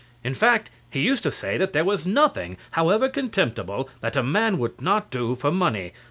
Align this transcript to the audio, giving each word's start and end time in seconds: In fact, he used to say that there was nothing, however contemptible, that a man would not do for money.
In 0.23 0.33
fact, 0.33 0.71
he 0.89 0.99
used 0.99 1.21
to 1.21 1.29
say 1.31 1.57
that 1.59 1.73
there 1.73 1.85
was 1.85 2.07
nothing, 2.07 2.57
however 2.71 3.07
contemptible, 3.07 3.87
that 3.99 4.15
a 4.15 4.23
man 4.23 4.57
would 4.57 4.81
not 4.81 5.11
do 5.11 5.35
for 5.35 5.51
money. 5.51 5.93